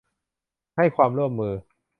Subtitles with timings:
[0.75, 1.53] ให้ความร่วมมือ